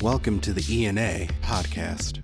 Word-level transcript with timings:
Welcome 0.00 0.38
to 0.42 0.52
the 0.52 0.64
ENA 0.70 1.26
podcast. 1.42 2.22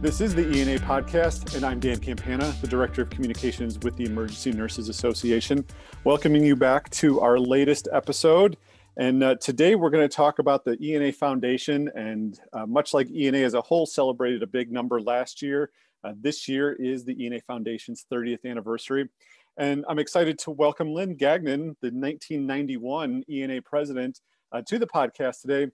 This 0.00 0.22
is 0.22 0.34
the 0.34 0.50
ENA 0.50 0.78
podcast, 0.78 1.54
and 1.54 1.66
I'm 1.66 1.80
Dan 1.80 1.98
Campana, 1.98 2.54
the 2.62 2.66
Director 2.66 3.02
of 3.02 3.10
Communications 3.10 3.78
with 3.80 3.98
the 3.98 4.06
Emergency 4.06 4.52
Nurses 4.52 4.88
Association, 4.88 5.66
welcoming 6.04 6.42
you 6.42 6.56
back 6.56 6.88
to 6.92 7.20
our 7.20 7.38
latest 7.38 7.88
episode. 7.92 8.56
And 8.96 9.22
uh, 9.22 9.34
today 9.34 9.74
we're 9.74 9.90
going 9.90 10.08
to 10.08 10.14
talk 10.14 10.38
about 10.38 10.64
the 10.64 10.78
ENA 10.82 11.12
Foundation. 11.12 11.90
And 11.94 12.40
uh, 12.54 12.64
much 12.64 12.94
like 12.94 13.10
ENA 13.10 13.38
as 13.38 13.52
a 13.52 13.60
whole 13.60 13.84
celebrated 13.84 14.42
a 14.42 14.46
big 14.46 14.72
number 14.72 14.98
last 14.98 15.42
year, 15.42 15.70
uh, 16.04 16.12
this 16.20 16.48
year 16.48 16.72
is 16.72 17.04
the 17.04 17.24
ENA 17.24 17.40
Foundation's 17.40 18.06
30th 18.12 18.44
anniversary. 18.44 19.08
And 19.56 19.84
I'm 19.88 19.98
excited 19.98 20.38
to 20.40 20.50
welcome 20.50 20.92
Lynn 20.92 21.16
Gagnon, 21.16 21.76
the 21.80 21.90
1991 21.90 23.24
ENA 23.30 23.62
president, 23.62 24.20
uh, 24.52 24.62
to 24.66 24.78
the 24.78 24.86
podcast 24.86 25.42
today 25.42 25.66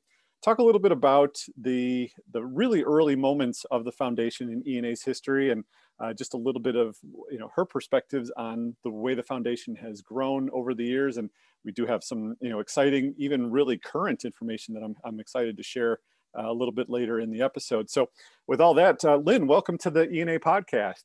talk 0.43 0.59
a 0.59 0.63
little 0.63 0.81
bit 0.81 0.93
about 0.93 1.37
the 1.61 2.11
the 2.33 2.45
really 2.45 2.83
early 2.83 3.17
moments 3.17 3.65
of 3.71 3.85
the 3.85 3.93
foundation 3.93 4.51
in 4.51 4.63
ENA's 4.67 5.03
history 5.03 5.51
and 5.51 5.65
uh, 5.99 6.13
just 6.13 6.35
a 6.35 6.37
little 6.37 6.61
bit 6.61 6.77
of 6.77 6.97
you 7.31 7.39
know 7.39 7.51
her 7.55 7.65
perspectives 7.65 8.31
on 8.37 8.77
the 8.85 8.91
way 8.91 9.15
the 9.15 9.23
foundation 9.23 9.75
has 9.75 10.01
grown 10.03 10.51
over 10.53 10.75
the 10.75 10.85
years 10.85 11.17
and 11.17 11.31
we 11.65 11.73
do 11.73 11.87
have 11.87 12.05
some 12.05 12.37
you 12.41 12.51
know 12.51 12.61
exciting 12.61 13.15
even 13.19 13.51
really 13.51 13.79
current 13.79 14.25
information 14.25 14.75
that 14.75 14.83
I'm, 14.83 14.95
I'm 15.05 15.21
excited 15.21 15.57
to 15.57 15.63
share 15.63 15.99
a 16.37 16.53
little 16.53 16.73
bit 16.73 16.89
later 16.89 17.21
in 17.21 17.31
the 17.31 17.43
episode. 17.43 17.91
So 17.91 18.11
with 18.47 18.61
all 18.61 18.75
that 18.75 19.05
uh, 19.05 19.17
Lynn 19.17 19.47
welcome 19.47 19.79
to 19.79 19.91
the 19.91 20.11
ENA 20.11 20.39
podcast. 20.41 21.05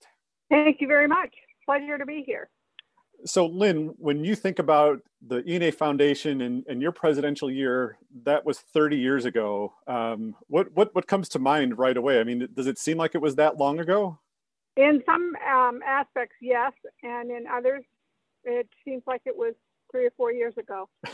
Thank 0.49 0.81
you 0.81 0.87
very 0.87 1.07
much. 1.07 1.33
Pleasure 1.65 1.97
to 1.97 2.05
be 2.05 2.23
here. 2.25 2.49
So 3.25 3.45
lynn 3.45 3.93
when 3.97 4.23
you 4.23 4.35
think 4.35 4.59
about 4.59 4.99
the 5.25 5.43
ena 5.45 5.71
foundation 5.71 6.41
and, 6.41 6.65
and 6.67 6.81
your 6.81 6.91
presidential 6.91 7.51
year 7.51 7.97
that 8.23 8.45
was 8.45 8.59
30 8.59 8.97
years 8.97 9.25
ago. 9.25 9.73
Um, 9.87 10.35
what, 10.47 10.71
what, 10.73 10.93
what 10.95 11.07
comes 11.07 11.29
to 11.29 11.39
mind 11.39 11.77
right 11.77 11.95
away? 11.95 12.19
I 12.19 12.23
mean 12.23 12.47
does 12.53 12.67
it 12.67 12.79
seem 12.79 12.97
like 12.97 13.15
it 13.15 13.21
was 13.21 13.35
that 13.35 13.57
long 13.57 13.79
ago? 13.79 14.19
In 14.75 15.03
some 15.05 15.35
um, 15.53 15.81
aspects 15.85 16.35
yes. 16.41 16.73
And 17.03 17.29
in 17.29 17.45
others 17.47 17.83
it 18.43 18.67
seems 18.83 19.03
like 19.05 19.21
it 19.25 19.37
was 19.37 19.53
three 19.91 20.05
or 20.05 20.11
four 20.17 20.31
years 20.31 20.57
ago 20.57 20.89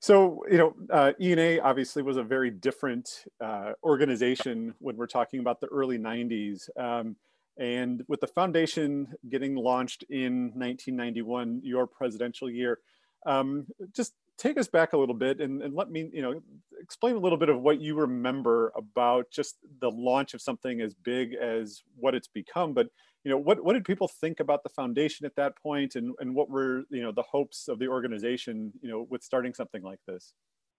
so 0.00 0.44
you 0.50 0.58
know 0.58 0.74
uh, 0.90 1.12
ena 1.20 1.60
obviously 1.60 2.02
was 2.02 2.16
a 2.16 2.22
very 2.22 2.50
different 2.50 3.24
uh, 3.40 3.72
organization 3.82 4.74
when 4.78 4.96
we're 4.96 5.06
talking 5.06 5.40
about 5.40 5.60
the 5.60 5.66
early 5.68 5.98
90s 5.98 6.68
um, 6.78 7.16
and 7.58 8.04
with 8.06 8.20
the 8.20 8.26
foundation 8.28 9.12
getting 9.28 9.56
launched 9.56 10.04
in 10.08 10.52
1991, 10.54 11.60
your 11.64 11.86
presidential 11.86 12.48
year, 12.48 12.78
um, 13.26 13.66
just 13.92 14.14
take 14.38 14.56
us 14.56 14.68
back 14.68 14.92
a 14.92 14.96
little 14.96 15.14
bit 15.14 15.40
and, 15.40 15.60
and, 15.62 15.74
let 15.74 15.90
me, 15.90 16.08
you 16.12 16.22
know, 16.22 16.40
explain 16.80 17.16
a 17.16 17.18
little 17.18 17.36
bit 17.36 17.48
of 17.48 17.60
what 17.60 17.80
you 17.80 17.96
remember 17.96 18.72
about 18.76 19.28
just 19.32 19.56
the 19.80 19.90
launch 19.90 20.32
of 20.32 20.40
something 20.40 20.80
as 20.80 20.94
big 20.94 21.34
as 21.34 21.82
what 21.96 22.14
it's 22.14 22.28
become. 22.28 22.72
But, 22.72 22.86
you 23.24 23.30
know, 23.30 23.38
what, 23.38 23.62
what 23.64 23.72
did 23.74 23.84
people 23.84 24.08
think 24.08 24.40
about 24.40 24.62
the 24.62 24.68
foundation 24.68 25.26
at 25.26 25.34
that 25.36 25.56
point 25.56 25.96
and, 25.96 26.14
and 26.20 26.34
what 26.34 26.48
were, 26.48 26.84
you 26.90 27.02
know, 27.02 27.12
the 27.12 27.22
hopes 27.22 27.68
of 27.68 27.78
the 27.78 27.88
organization, 27.88 28.72
you 28.80 28.88
know, 28.88 29.06
with 29.10 29.22
starting 29.22 29.52
something 29.54 29.82
like 29.82 29.98
this? 30.06 30.32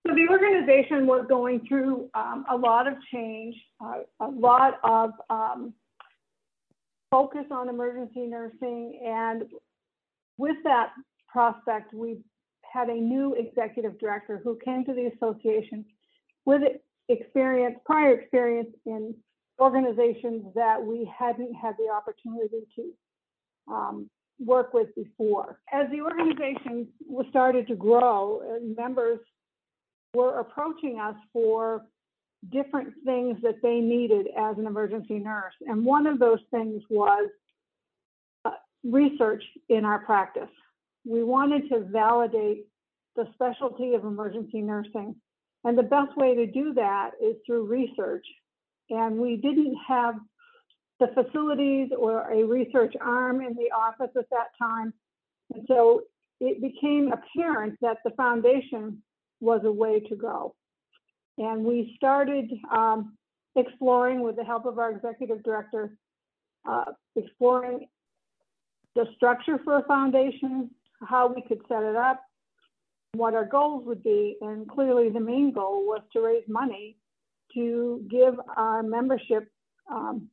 So 0.08 0.14
the 0.16 0.28
organization 0.30 1.06
was 1.06 1.26
going 1.28 1.66
through 1.68 2.10
um, 2.14 2.46
a 2.50 2.56
lot 2.56 2.88
of 2.88 2.94
change, 3.14 3.56
uh, 3.84 4.00
a 4.22 4.28
lot 4.28 4.80
of 4.84 5.12
um, 5.30 5.74
focus 7.12 7.46
on 7.52 7.68
emergency 7.68 8.26
nursing. 8.26 9.02
And 9.06 9.44
with 10.38 10.56
that 10.64 10.92
prospect, 11.28 11.94
we 11.94 12.20
had 12.72 12.88
a 12.88 12.96
new 12.96 13.34
executive 13.34 14.00
director 14.00 14.40
who 14.42 14.58
came 14.64 14.86
to 14.86 14.94
the 14.94 15.12
association 15.16 15.86
with 16.46 16.62
experience, 17.10 17.78
prior 17.86 18.14
experience 18.14 18.70
in 18.86 19.14
organizations 19.60 20.46
that 20.56 20.82
we 20.82 21.10
hadn't 21.18 21.54
had 21.54 21.76
the 21.78 21.92
opportunity 21.92 22.66
to 22.76 23.74
um, 23.74 24.10
work 24.40 24.74
with 24.74 24.94
before. 24.96 25.60
As 25.72 25.88
the 25.92 26.02
organization 26.02 26.88
was 27.06 27.26
started 27.30 27.68
to 27.68 27.76
grow, 27.76 28.42
members 28.78 29.20
were 30.14 30.40
approaching 30.40 31.00
us 31.00 31.16
for 31.34 31.86
different 32.52 32.94
things 33.06 33.38
that 33.44 33.62
they 33.62 33.80
needed 33.80 34.28
as 34.38 34.58
an 34.58 34.66
emergency 34.66 35.20
nurse. 35.20 35.54
And 35.68 35.86
one 35.86 36.08
of 36.08 36.20
those 36.20 36.40
things 36.52 36.82
was 36.90 37.30
uh, 38.46 38.52
research 38.84 39.44
in 39.68 39.84
our 39.84 40.00
practice. 40.00 40.50
We 41.06 41.24
wanted 41.24 41.70
to 41.70 41.82
validate 41.92 42.66
the 43.16 43.28
specialty 43.34 43.94
of 43.94 44.06
emergency 44.06 44.62
nursing. 44.62 45.16
And 45.66 45.78
the 45.78 45.84
best 45.84 46.16
way 46.16 46.36
to 46.36 46.46
do 46.48 46.74
that 46.76 47.12
is 47.22 47.36
through 47.46 47.66
research. 47.66 48.26
And 48.90 49.18
we 49.18 49.38
didn't 49.38 49.76
have 49.88 50.16
the 51.00 51.08
facilities 51.14 51.90
or 51.98 52.30
a 52.32 52.44
research 52.44 52.94
arm 53.00 53.42
in 53.42 53.56
the 53.56 53.72
office 53.76 54.12
at 54.18 54.30
that 54.32 54.48
time. 54.62 54.94
And 55.54 55.66
so 55.68 56.04
it 56.40 56.62
became 56.62 57.12
apparent 57.12 57.78
that 57.82 57.98
the 58.04 58.12
foundation 58.12 59.02
was 59.40 59.62
a 59.64 59.72
way 59.72 60.00
to 60.02 60.16
go. 60.16 60.56
And 61.38 61.64
we 61.64 61.94
started 61.96 62.52
um, 62.72 63.18
exploring, 63.56 64.22
with 64.22 64.36
the 64.36 64.44
help 64.44 64.66
of 64.66 64.78
our 64.78 64.92
executive 64.92 65.44
director, 65.44 65.96
uh, 66.68 66.86
exploring 67.16 67.88
the 68.96 69.06
structure 69.16 69.60
for 69.64 69.78
a 69.78 69.84
foundation, 69.84 70.70
how 71.02 71.32
we 71.34 71.42
could 71.42 71.62
set 71.70 71.84
it 71.84 71.96
up, 71.96 72.22
what 73.14 73.34
our 73.34 73.46
goals 73.46 73.86
would 73.86 74.04
be. 74.04 74.36
And 74.42 74.68
clearly, 74.68 75.10
the 75.10 75.20
main 75.20 75.54
goal 75.54 75.86
was 75.86 76.02
to 76.14 76.22
raise 76.22 76.44
money 76.48 76.98
to 77.54 78.06
give 78.10 78.36
our 78.58 78.84
membership 78.84 79.52
um, 79.92 80.30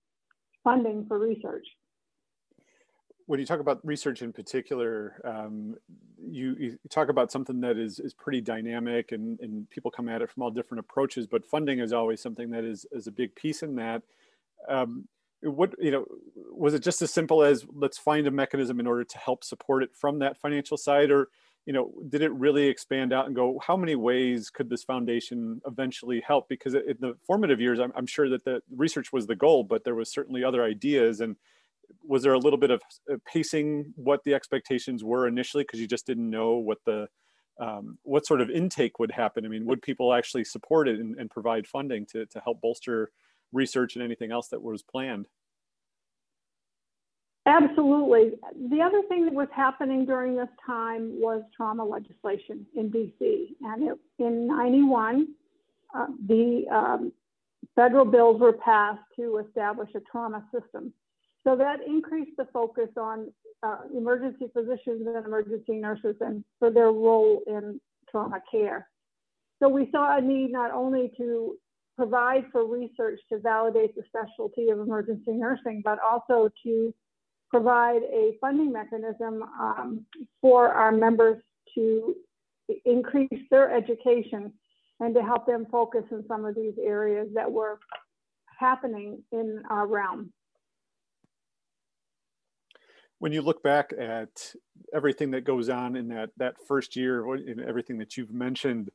funding 0.65 1.07
for 1.07 1.19
research 1.19 1.67
when 3.27 3.41
you 3.41 3.47
talk 3.47 3.61
about 3.61 3.85
research 3.85 4.23
in 4.23 4.33
particular, 4.33 5.21
um, 5.25 5.75
you, 6.19 6.57
you, 6.59 6.79
talk 6.89 7.09
about 7.09 7.31
something 7.31 7.61
that 7.61 7.77
is, 7.77 7.99
is 7.99 8.15
pretty 8.15 8.41
dynamic 8.41 9.13
and, 9.13 9.39
and 9.41 9.69
people 9.69 9.91
come 9.91 10.09
at 10.09 10.23
it 10.23 10.31
from 10.31 10.45
all 10.45 10.51
different 10.51 10.79
approaches, 10.79 11.27
but 11.27 11.45
funding 11.45 11.81
is 11.81 11.93
always 11.93 12.21
something 12.21 12.51
that 12.51 12.65
is, 12.65 12.87
is 12.93 13.09
a 13.09 13.13
big 13.13 13.35
piece 13.35 13.63
in 13.63 13.75
that. 13.77 14.03
Um, 14.69 15.09
what, 15.43 15.75
you 15.79 15.91
know, 15.91 16.07
was 16.51 16.73
it 16.73 16.83
just 16.83 17.03
as 17.03 17.13
simple 17.13 17.43
as 17.43 17.67
let's 17.75 17.99
find 17.99 18.27
a 18.27 18.31
mechanism 18.31 18.81
in 18.81 18.87
order 18.87 19.05
to 19.05 19.19
help 19.19 19.45
support 19.45 19.83
it 19.83 19.91
from 19.93 20.21
that 20.21 20.39
financial 20.39 20.77
side 20.77 21.11
or, 21.11 21.29
you 21.67 21.73
know, 21.73 21.93
did 22.09 22.23
it 22.23 22.33
really 22.33 22.69
expand 22.69 23.13
out 23.13 23.27
and 23.27 23.35
go, 23.35 23.61
how 23.67 23.77
many 23.77 23.97
ways 23.97 24.51
could 24.51 24.71
this 24.71 24.85
foundation 24.85 25.61
eventually 25.67 26.23
help? 26.25 26.49
Because 26.49 26.75
in 26.75 26.97
the 27.01 27.15
formative 27.27 27.61
years, 27.61 27.81
I'm, 27.81 27.93
I'm 27.97 28.07
sure 28.07 28.29
that 28.31 28.45
the 28.45 28.61
research 28.75 29.13
was 29.13 29.27
the 29.27 29.35
goal, 29.35 29.65
but 29.65 29.83
there 29.83 29.97
was 29.97 30.13
certainly 30.13 30.45
other 30.45 30.63
ideas 30.63 31.21
and 31.21 31.35
was 32.03 32.23
there 32.23 32.33
a 32.33 32.39
little 32.39 32.59
bit 32.59 32.71
of 32.71 32.83
uh, 33.13 33.17
pacing 33.27 33.93
what 33.97 34.23
the 34.25 34.35
expectations 34.35 35.03
were 35.03 35.27
initially 35.27 35.65
because 35.65 35.81
you 35.81 35.89
just 35.89 36.07
didn't 36.07 36.31
know 36.31 36.55
what 36.55 36.79
the 36.87 37.09
um, 37.59 37.99
what 38.03 38.27
sort 38.27 38.43
of 38.43 38.51
intake 38.51 38.99
would 38.99 39.11
happen? 39.11 39.47
I 39.47 39.49
mean, 39.49 39.65
would 39.65 39.81
people 39.81 40.13
actually 40.13 40.45
support 40.45 40.89
it 40.89 41.01
and, 41.01 41.19
and, 41.19 41.31
provide 41.31 41.67
funding 41.67 42.05
to, 42.13 42.27
to 42.27 42.41
help 42.41 42.61
bolster 42.61 43.11
research 43.51 43.97
and 43.97 44.05
anything 44.05 44.31
else 44.31 44.49
that 44.49 44.61
was 44.61 44.83
planned? 44.83 45.27
Absolutely. 47.47 48.33
The 48.71 48.81
other 48.83 49.03
thing 49.09 49.25
that 49.25 49.33
was 49.33 49.47
happening 49.55 50.05
during 50.05 50.35
this 50.35 50.49
time 50.67 51.13
was 51.21 51.43
trauma 51.57 51.85
legislation 51.85 52.67
in 52.75 52.91
DC. 52.91 53.55
And 53.63 53.89
it, 53.89 53.99
in 54.19 54.49
91, 54.49 55.29
uh, 55.95 56.07
the 56.27 56.65
um, 56.73 57.13
federal 57.77 58.05
bills 58.05 58.41
were 58.41 58.53
passed 58.53 59.03
to 59.15 59.45
establish 59.47 59.91
a 59.95 60.01
trauma 60.01 60.45
system. 60.53 60.93
So 61.45 61.55
that 61.55 61.77
increased 61.87 62.37
the 62.37 62.47
focus 62.53 62.89
on 62.97 63.33
uh, 63.63 63.79
emergency 63.97 64.47
physicians 64.53 65.07
and 65.07 65.25
emergency 65.25 65.75
nurses 65.75 66.17
and 66.21 66.43
for 66.59 66.73
their 66.73 66.91
role 66.91 67.43
in 67.47 67.81
trauma 68.11 68.41
care. 68.51 68.89
So 69.63 69.69
we 69.69 69.89
saw 69.93 70.19
a 70.19 70.21
need 70.21 70.51
not 70.51 70.73
only 70.73 71.13
to 71.17 71.57
provide 71.97 72.45
for 72.51 72.67
research 72.67 73.21
to 73.31 73.39
validate 73.39 73.95
the 73.95 74.03
specialty 74.09 74.69
of 74.71 74.81
emergency 74.81 75.33
nursing, 75.33 75.81
but 75.85 75.99
also 76.01 76.51
to 76.65 76.93
provide 77.51 78.03
a 78.03 78.33
funding 78.41 78.73
mechanism 78.73 79.43
um, 79.61 80.05
for 80.41 80.69
our 80.69 80.93
members 80.93 81.41
to 81.75 82.15
increase 82.85 83.43
their 83.51 83.75
education 83.75 84.53
and 85.01 85.15
to 85.15 85.23
help 85.23 85.47
them 85.47 85.67
focus 85.71 86.03
in 86.11 86.25
some 86.27 86.45
of 86.45 86.55
these 86.55 86.75
areas 86.83 87.29
that 87.35 87.51
were 87.51 87.79
happening 88.59 89.23
in 89.33 89.63
our 89.69 89.87
realm 89.87 90.33
when 93.19 93.33
you 93.33 93.43
look 93.43 93.63
back 93.63 93.93
at 93.99 94.55
everything 94.95 95.31
that 95.31 95.45
goes 95.45 95.69
on 95.69 95.95
in 95.95 96.09
that 96.09 96.31
that 96.39 96.55
first 96.67 96.97
year 96.97 97.31
and 97.35 97.61
everything 97.61 97.99
that 97.99 98.17
you've 98.17 98.33
mentioned 98.33 98.91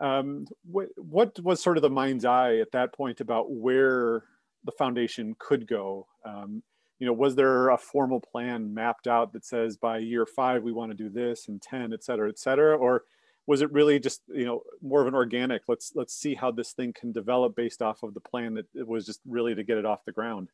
um, 0.00 0.46
what 0.64 0.88
what 0.96 1.38
was 1.40 1.60
sort 1.60 1.76
of 1.76 1.82
the 1.82 1.90
mind's 1.90 2.24
eye 2.24 2.56
at 2.58 2.72
that 2.72 2.92
point 2.92 3.20
about 3.20 3.50
where 3.50 4.24
the 4.64 4.72
foundation 4.72 5.34
could 5.38 5.66
go? 5.66 6.06
Um, 6.24 6.62
you 6.98 7.06
know, 7.06 7.12
was 7.12 7.36
there 7.36 7.70
a 7.70 7.78
formal 7.78 8.20
plan 8.20 8.74
mapped 8.74 9.06
out 9.06 9.32
that 9.32 9.44
says 9.44 9.76
by 9.76 9.98
year 9.98 10.26
five 10.26 10.62
we 10.62 10.72
want 10.72 10.90
to 10.90 10.96
do 10.96 11.08
this 11.08 11.48
and 11.48 11.62
10, 11.62 11.92
et 11.92 12.02
cetera, 12.02 12.28
et 12.28 12.38
cetera? 12.38 12.76
Or 12.76 13.04
was 13.46 13.62
it 13.62 13.72
really 13.72 13.98
just, 13.98 14.22
you 14.28 14.44
know, 14.44 14.62
more 14.82 15.00
of 15.00 15.06
an 15.06 15.14
organic, 15.14 15.62
let's 15.68 15.92
let's 15.94 16.14
see 16.14 16.34
how 16.34 16.50
this 16.50 16.72
thing 16.72 16.92
can 16.92 17.12
develop 17.12 17.56
based 17.56 17.80
off 17.80 18.02
of 18.02 18.14
the 18.14 18.20
plan 18.20 18.54
that 18.54 18.66
it 18.74 18.86
was 18.86 19.06
just 19.06 19.20
really 19.26 19.54
to 19.54 19.62
get 19.62 19.78
it 19.78 19.86
off 19.86 20.04
the 20.04 20.12
ground? 20.12 20.50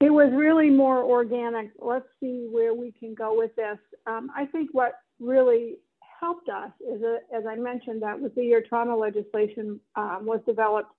It 0.00 0.10
was 0.10 0.32
really 0.32 0.70
more 0.70 1.04
organic. 1.04 1.72
Let's 1.78 2.08
see 2.20 2.48
where 2.50 2.72
we 2.72 2.90
can 2.90 3.14
go 3.14 3.36
with 3.36 3.54
this. 3.54 3.78
Um, 4.06 4.30
I 4.34 4.46
think 4.46 4.70
what 4.72 4.94
really 5.20 5.76
helped 6.18 6.48
us 6.48 6.70
is, 6.80 7.02
a, 7.02 7.18
as 7.36 7.44
I 7.46 7.54
mentioned, 7.56 8.02
that 8.02 8.18
was 8.18 8.32
the 8.34 8.44
year 8.44 8.64
trauma 8.66 8.96
legislation 8.96 9.78
um, 9.96 10.20
was 10.22 10.40
developed 10.46 10.90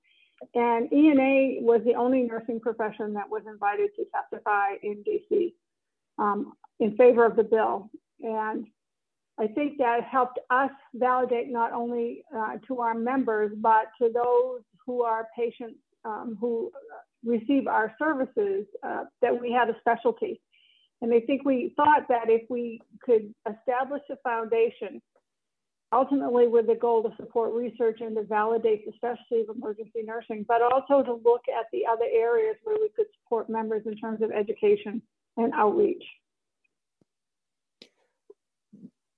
and 0.53 0.91
ENA 0.91 1.61
was 1.61 1.81
the 1.85 1.95
only 1.95 2.23
nursing 2.23 2.59
profession 2.59 3.13
that 3.13 3.29
was 3.29 3.43
invited 3.47 3.91
to 3.95 4.05
testify 4.13 4.73
in 4.81 5.03
DC 5.03 5.53
um, 6.17 6.53
in 6.79 6.95
favor 6.97 7.25
of 7.25 7.35
the 7.35 7.43
bill. 7.43 7.89
And 8.21 8.65
I 9.39 9.47
think 9.47 9.77
that 9.77 10.03
helped 10.03 10.39
us 10.49 10.71
validate 10.93 11.49
not 11.49 11.73
only 11.73 12.23
uh, 12.35 12.57
to 12.67 12.79
our 12.79 12.93
members, 12.93 13.51
but 13.57 13.85
to 14.01 14.11
those 14.13 14.61
who 14.85 15.03
are 15.03 15.27
patients 15.35 15.79
um, 16.03 16.38
who 16.39 16.71
receive 17.23 17.67
our 17.67 17.94
services 17.99 18.65
uh, 18.83 19.05
that 19.21 19.39
we 19.39 19.51
had 19.51 19.69
a 19.69 19.79
specialty. 19.79 20.41
And 21.01 21.13
I 21.13 21.19
think 21.21 21.45
we 21.45 21.73
thought 21.75 22.07
that 22.09 22.29
if 22.29 22.49
we 22.49 22.81
could 23.01 23.33
establish 23.49 24.01
a 24.11 24.17
foundation 24.17 25.01
ultimately 25.93 26.47
with 26.47 26.67
the 26.67 26.75
goal 26.75 27.03
to 27.03 27.15
support 27.17 27.53
research 27.53 27.99
and 28.01 28.15
to 28.15 28.23
validate 28.23 28.85
the 28.85 28.93
specialty 28.95 29.41
of 29.41 29.55
emergency 29.55 30.03
nursing, 30.03 30.45
but 30.47 30.61
also 30.61 31.03
to 31.03 31.13
look 31.25 31.41
at 31.49 31.65
the 31.73 31.85
other 31.85 32.05
areas 32.11 32.55
where 32.63 32.77
we 32.79 32.89
could 32.95 33.07
support 33.21 33.49
members 33.49 33.83
in 33.85 33.95
terms 33.97 34.21
of 34.21 34.31
education 34.31 35.01
and 35.38 35.53
outreach. 35.53 36.03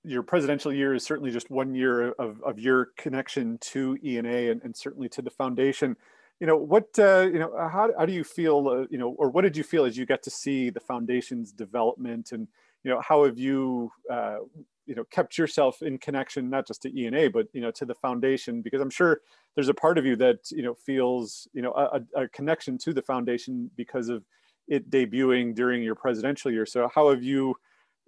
Your 0.06 0.22
presidential 0.22 0.72
year 0.72 0.94
is 0.94 1.04
certainly 1.04 1.30
just 1.30 1.50
one 1.50 1.74
year 1.74 2.10
of, 2.12 2.42
of 2.42 2.58
your 2.58 2.88
connection 2.98 3.56
to 3.58 3.96
ENA 4.04 4.50
and, 4.50 4.60
and 4.62 4.76
certainly 4.76 5.08
to 5.10 5.22
the 5.22 5.30
foundation. 5.30 5.96
You 6.40 6.46
know, 6.48 6.56
what, 6.56 6.88
uh, 6.98 7.28
you 7.32 7.38
know, 7.38 7.54
how, 7.56 7.90
how 7.96 8.04
do 8.04 8.12
you 8.12 8.24
feel, 8.24 8.68
uh, 8.68 8.86
you 8.90 8.98
know, 8.98 9.10
or 9.10 9.30
what 9.30 9.42
did 9.42 9.56
you 9.56 9.62
feel 9.62 9.84
as 9.84 9.96
you 9.96 10.04
got 10.04 10.22
to 10.24 10.30
see 10.30 10.68
the 10.68 10.80
foundation's 10.80 11.52
development 11.52 12.32
and, 12.32 12.48
you 12.82 12.90
know, 12.90 13.00
how 13.00 13.24
have 13.24 13.38
you 13.38 13.90
uh, 14.12 14.38
you 14.86 14.94
know 14.94 15.04
kept 15.04 15.38
yourself 15.38 15.82
in 15.82 15.98
connection 15.98 16.50
not 16.50 16.66
just 16.66 16.82
to 16.82 17.00
ENA 17.00 17.30
but 17.30 17.46
you 17.52 17.60
know 17.60 17.70
to 17.70 17.84
the 17.84 17.94
foundation 17.94 18.62
because 18.62 18.80
I'm 18.80 18.90
sure 18.90 19.20
there's 19.54 19.68
a 19.68 19.74
part 19.74 19.98
of 19.98 20.04
you 20.04 20.16
that 20.16 20.50
you 20.50 20.62
know 20.62 20.74
feels 20.74 21.48
you 21.52 21.62
know 21.62 21.72
a, 21.72 22.00
a 22.22 22.28
connection 22.28 22.78
to 22.78 22.92
the 22.92 23.02
foundation 23.02 23.70
because 23.76 24.08
of 24.08 24.24
it 24.68 24.90
debuting 24.90 25.54
during 25.54 25.82
your 25.82 25.94
presidential 25.94 26.50
year. 26.50 26.64
So 26.64 26.88
how 26.94 27.10
have 27.10 27.22
you 27.22 27.54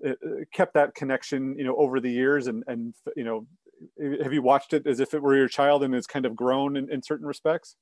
uh, 0.04 0.10
uh, 0.10 0.14
kept 0.52 0.74
that 0.74 0.94
connection 0.94 1.56
you 1.58 1.64
know 1.64 1.76
over 1.76 2.00
the 2.00 2.10
years 2.10 2.46
and 2.46 2.64
and 2.66 2.94
you 3.16 3.24
know 3.24 3.46
have 4.22 4.32
you 4.32 4.42
watched 4.42 4.72
it 4.72 4.86
as 4.86 5.00
if 5.00 5.12
it 5.14 5.22
were 5.22 5.36
your 5.36 5.48
child 5.48 5.82
and 5.82 5.94
it's 5.94 6.06
kind 6.06 6.24
of 6.24 6.34
grown 6.34 6.76
in, 6.76 6.90
in 6.90 7.02
certain 7.02 7.26
respects? 7.26 7.76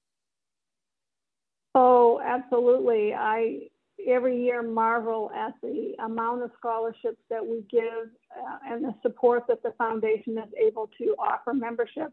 Oh, 1.75 2.20
absolutely. 2.25 3.14
I 3.14 3.69
every 4.06 4.42
year 4.42 4.62
marvel 4.62 5.30
at 5.34 5.54
the 5.62 5.94
amount 6.04 6.42
of 6.42 6.50
scholarships 6.58 7.22
that 7.30 7.44
we 7.44 7.64
give 7.70 8.08
uh, 8.36 8.58
and 8.68 8.84
the 8.84 8.94
support 9.02 9.44
that 9.48 9.62
the 9.62 9.72
foundation 9.78 10.38
is 10.38 10.50
able 10.60 10.88
to 10.98 11.14
offer 11.18 11.54
membership. 11.54 12.12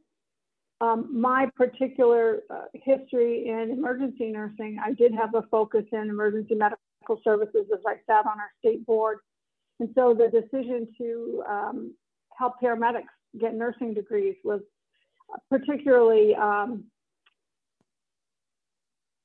Um, 0.80 1.10
my 1.12 1.48
particular 1.56 2.40
uh, 2.50 2.64
history 2.74 3.48
in 3.48 3.70
emergency 3.72 4.32
nursing, 4.32 4.80
I 4.84 4.94
did 4.94 5.14
have 5.14 5.36
a 5.36 5.44
focus 5.44 5.86
in 5.92 6.10
emergency 6.10 6.56
medical 6.56 7.22
services 7.24 7.68
as 7.72 7.82
I 7.86 7.96
sat 8.08 8.26
on 8.26 8.40
our 8.40 8.52
state 8.60 8.86
board. 8.86 9.20
And 9.80 9.90
so 9.94 10.16
the 10.16 10.28
decision 10.28 10.88
to 10.98 11.44
um, 11.48 11.94
help 12.38 12.54
paramedics 12.62 13.04
get 13.40 13.54
nursing 13.54 13.94
degrees 13.94 14.36
was 14.44 14.62
particularly 15.50 16.36
um, 16.36 16.86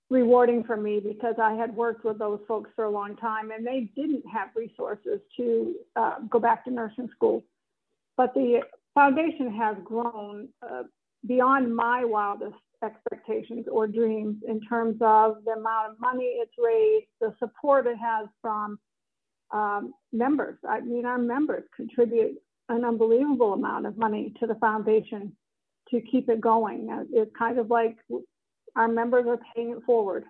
rewarding 0.09 0.63
for 0.63 0.77
me 0.77 1.01
because 1.01 1.35
I 1.43 1.55
had 1.55 1.75
worked 1.75 2.05
with 2.05 2.19
those 2.19 2.41
folks 2.47 2.71
for 2.77 2.85
a 2.85 2.91
long 2.91 3.17
time 3.17 3.51
and 3.51 3.67
they 3.67 3.91
didn't 3.97 4.25
have 4.33 4.51
resources 4.55 5.21
to 5.37 5.75
uh, 5.97 6.21
go 6.31 6.39
back 6.39 6.65
to 6.65 6.71
nursing 6.71 7.09
school. 7.15 7.45
But 8.17 8.33
the 8.35 8.61
foundation 8.95 9.53
has 9.55 9.77
grown 9.85 10.49
uh, 10.63 10.85
beyond 11.27 11.75
my 11.75 12.05
wildest 12.05 12.55
expectations 12.85 13.67
or 13.71 13.87
dreams 13.87 14.37
in 14.47 14.61
terms 14.61 14.97
of 15.01 15.39
the 15.45 15.53
amount 15.53 15.93
of 15.93 16.01
money 16.01 16.37
it's 16.41 16.53
raised, 16.57 17.07
the 17.21 17.35
support 17.39 17.87
it 17.87 17.97
has 17.97 18.29
from 18.41 18.79
um, 19.51 19.93
members. 20.13 20.59
I 20.69 20.81
mean, 20.81 21.05
our 21.05 21.19
members 21.19 21.65
contribute 21.75 22.37
an 22.69 22.85
unbelievable 22.85 23.55
amount 23.55 23.87
of 23.87 23.97
money 23.97 24.35
to 24.41 24.47
the 24.47 24.57
foundation 24.57 25.33
to 25.91 26.01
keep 26.01 26.29
it 26.29 26.41
going. 26.41 27.07
It's 27.13 27.31
kind 27.39 27.59
of 27.59 27.71
like 27.71 27.97
our 28.77 28.89
members 28.89 29.27
are 29.27 29.41
paying 29.55 29.71
it 29.73 29.83
forward. 29.85 30.25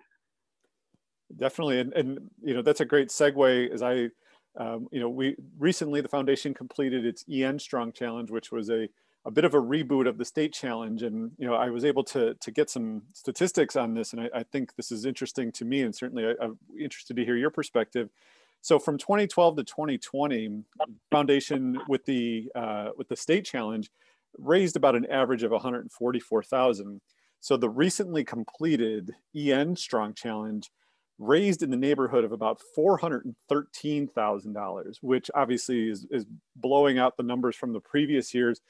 Definitely, 1.35 1.81
and, 1.81 1.93
and 1.93 2.19
you 2.41 2.53
know 2.53 2.61
that's 2.61 2.79
a 2.79 2.85
great 2.85 3.09
segue. 3.09 3.69
As 3.71 3.83
I, 3.83 4.09
um, 4.57 4.87
you 4.91 4.99
know, 4.99 5.09
we 5.09 5.35
recently 5.59 5.99
the 5.99 6.07
foundation 6.07 6.53
completed 6.53 7.05
its 7.05 7.25
EN 7.31 7.59
Strong 7.59 7.91
Challenge, 7.91 8.31
which 8.31 8.51
was 8.51 8.69
a 8.69 8.87
a 9.25 9.31
bit 9.31 9.43
of 9.43 9.53
a 9.53 9.61
reboot 9.61 10.07
of 10.07 10.17
the 10.17 10.23
state 10.23 10.53
challenge, 10.53 11.03
and 11.03 11.31
you 11.37 11.45
know 11.45 11.53
I 11.53 11.69
was 11.69 11.83
able 11.83 12.03
to 12.05 12.33
to 12.33 12.51
get 12.51 12.69
some 12.69 13.03
statistics 13.11 13.75
on 13.75 13.93
this, 13.93 14.13
and 14.13 14.21
I, 14.21 14.29
I 14.33 14.43
think 14.43 14.75
this 14.75 14.89
is 14.89 15.05
interesting 15.05 15.51
to 15.53 15.65
me, 15.65 15.81
and 15.81 15.93
certainly 15.93 16.25
I, 16.25 16.33
I'm 16.41 16.57
interested 16.79 17.17
to 17.17 17.25
hear 17.25 17.35
your 17.35 17.51
perspective. 17.51 18.09
So 18.61 18.79
from 18.79 18.97
2012 18.97 19.57
to 19.57 19.63
2020, 19.63 20.63
foundation 21.11 21.77
with 21.89 22.05
the 22.05 22.49
uh, 22.55 22.89
with 22.97 23.09
the 23.09 23.17
state 23.17 23.43
challenge 23.43 23.91
raised 24.37 24.77
about 24.77 24.95
an 24.95 25.05
average 25.07 25.43
of 25.43 25.51
144,000. 25.51 27.01
So 27.39 27.57
the 27.57 27.69
recently 27.69 28.23
completed 28.23 29.11
EN 29.35 29.75
Strong 29.75 30.15
Challenge 30.15 30.71
raised 31.19 31.61
in 31.63 31.71
the 31.71 31.77
neighborhood 31.77 32.23
of 32.23 32.31
about 32.31 32.61
$413,000, 32.77 34.97
which 35.01 35.31
obviously 35.33 35.89
is, 35.89 36.05
is 36.11 36.27
blowing 36.55 36.99
out 36.99 37.17
the 37.17 37.23
numbers 37.23 37.55
from 37.55 37.73
the 37.73 37.79
previous 37.79 38.31
years. 38.33 38.61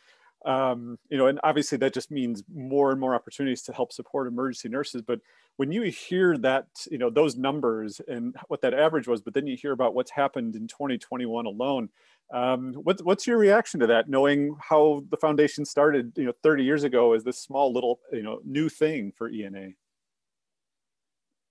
Um, 0.45 0.97
you 1.09 1.17
know, 1.17 1.27
and 1.27 1.39
obviously 1.43 1.77
that 1.79 1.93
just 1.93 2.11
means 2.11 2.43
more 2.53 2.91
and 2.91 2.99
more 2.99 3.15
opportunities 3.15 3.63
to 3.63 3.73
help 3.73 3.91
support 3.91 4.27
emergency 4.27 4.69
nurses. 4.69 5.01
But 5.01 5.19
when 5.57 5.71
you 5.71 5.83
hear 5.83 6.37
that, 6.37 6.67
you 6.91 6.97
know, 6.97 7.09
those 7.09 7.35
numbers 7.35 7.99
and 8.07 8.35
what 8.47 8.61
that 8.61 8.73
average 8.73 9.07
was, 9.07 9.21
but 9.21 9.33
then 9.33 9.47
you 9.47 9.57
hear 9.57 9.71
about 9.71 9.95
what's 9.95 10.11
happened 10.11 10.55
in 10.55 10.67
2021 10.67 11.45
alone, 11.45 11.89
um, 12.33 12.73
what, 12.75 13.01
what's 13.03 13.25
your 13.25 13.37
reaction 13.37 13.79
to 13.79 13.87
that, 13.87 14.09
knowing 14.09 14.55
how 14.61 15.03
the 15.09 15.17
foundation 15.17 15.65
started, 15.65 16.13
you 16.15 16.25
know, 16.25 16.33
30 16.43 16.63
years 16.63 16.83
ago 16.83 17.13
as 17.13 17.23
this 17.23 17.39
small 17.39 17.73
little, 17.73 17.99
you 18.11 18.23
know, 18.23 18.39
new 18.45 18.69
thing 18.69 19.11
for 19.17 19.29
ENA? 19.29 19.69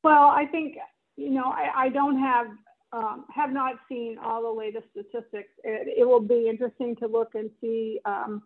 Well, 0.05 0.28
I 0.28 0.47
think, 0.47 0.76
you 1.16 1.31
know, 1.31 1.47
I, 1.47 1.87
I 1.87 1.88
don't 1.88 2.19
have 2.21 2.47
um, 2.93 3.25
have 3.35 3.52
not 3.52 3.75
seen 3.88 4.16
all 4.23 4.43
the 4.43 4.59
latest 4.59 4.87
statistics. 4.93 5.50
It, 5.64 5.99
it, 5.99 6.05
will 6.07 6.21
be 6.21 6.49
interesting 6.49 6.95
to 6.97 7.07
look 7.07 7.35
and 7.35 7.50
see 7.61 8.00
um, 8.05 8.43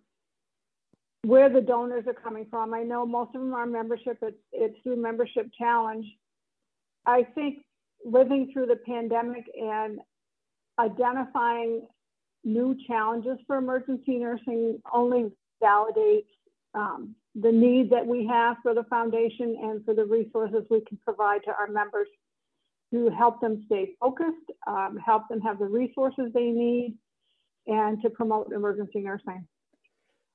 where 1.22 1.50
the 1.50 1.60
donors 1.60 2.04
are 2.06 2.14
coming 2.14 2.46
from. 2.50 2.72
I 2.72 2.82
know 2.82 3.04
most 3.04 3.34
of 3.34 3.40
them 3.40 3.54
are 3.54 3.66
membership. 3.66 4.18
It's, 4.22 4.36
it's 4.52 4.76
through 4.82 4.96
membership 4.96 5.46
challenge. 5.58 6.06
I 7.06 7.24
think 7.34 7.58
living 8.04 8.50
through 8.52 8.66
the 8.66 8.76
pandemic 8.76 9.44
and 9.54 10.00
identifying 10.78 11.86
new 12.44 12.74
challenges 12.86 13.38
for 13.46 13.56
emergency 13.56 14.16
nursing 14.16 14.80
only 14.92 15.30
validates 15.62 16.24
um, 16.74 17.14
the 17.34 17.52
need 17.52 17.90
that 17.90 18.06
we 18.06 18.26
have 18.26 18.56
for 18.62 18.74
the 18.74 18.84
foundation 18.84 19.56
and 19.62 19.84
for 19.84 19.94
the 19.94 20.04
resources 20.04 20.64
we 20.70 20.80
can 20.80 20.98
provide 21.04 21.42
to 21.44 21.50
our 21.50 21.66
members 21.68 22.08
to 22.92 23.08
help 23.10 23.40
them 23.40 23.62
stay 23.66 23.90
focused, 24.00 24.50
um, 24.66 24.98
help 25.04 25.28
them 25.28 25.40
have 25.40 25.58
the 25.58 25.64
resources 25.64 26.32
they 26.34 26.50
need, 26.50 26.96
and 27.66 28.02
to 28.02 28.10
promote 28.10 28.52
emergency 28.52 29.00
nursing. 29.00 29.46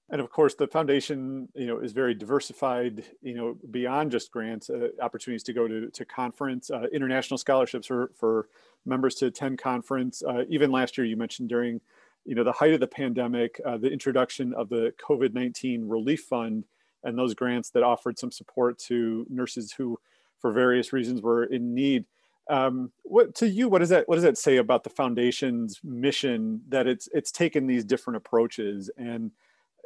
And 0.09 0.21
of 0.21 0.29
course, 0.29 0.53
the 0.53 0.67
foundation, 0.67 1.49
you 1.55 1.65
know, 1.65 1.79
is 1.79 1.91
very 1.91 2.13
diversified. 2.13 3.03
You 3.21 3.33
know, 3.33 3.57
beyond 3.71 4.11
just 4.11 4.31
grants, 4.31 4.69
uh, 4.69 4.89
opportunities 5.01 5.43
to 5.43 5.53
go 5.53 5.67
to 5.67 5.89
to 5.89 6.05
conference, 6.05 6.69
uh, 6.69 6.85
international 6.93 7.37
scholarships 7.37 7.87
for 7.87 8.11
for 8.15 8.49
members 8.85 9.15
to 9.15 9.27
attend 9.27 9.57
conference. 9.57 10.21
Uh, 10.21 10.43
even 10.47 10.71
last 10.71 10.97
year, 10.97 11.05
you 11.05 11.17
mentioned 11.17 11.49
during 11.49 11.81
you 12.25 12.33
know, 12.33 12.43
the 12.43 12.51
height 12.51 12.73
of 12.73 12.79
the 12.79 12.87
pandemic, 12.87 13.61
uh, 13.65 13.77
the 13.77 13.89
introduction 13.89 14.53
of 14.53 14.67
the 14.69 14.93
COVID-19 14.97 15.83
relief 15.83 16.23
fund 16.23 16.65
and 17.03 17.17
those 17.17 17.35
grants 17.35 17.69
that 17.69 17.83
offered 17.83 18.17
some 18.17 18.31
support 18.31 18.79
to 18.79 19.25
nurses 19.29 19.71
who, 19.71 19.97
for 20.39 20.51
various 20.51 20.91
reasons, 20.91 21.21
were 21.21 21.43
in 21.45 21.73
need. 21.73 22.05
Um, 22.49 22.91
what 23.03 23.35
to 23.35 23.47
you? 23.47 23.69
What 23.69 23.79
does 23.79 23.89
that 23.89 24.07
What 24.09 24.15
does 24.15 24.23
that 24.23 24.37
say 24.37 24.57
about 24.57 24.83
the 24.83 24.89
foundation's 24.89 25.79
mission 25.83 26.61
that 26.69 26.87
it's 26.87 27.07
it's 27.13 27.31
taken 27.31 27.67
these 27.67 27.85
different 27.85 28.17
approaches 28.17 28.89
and 28.97 29.31